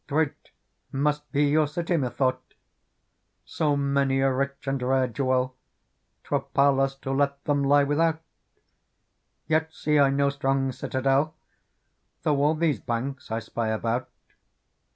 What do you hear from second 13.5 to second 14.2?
about.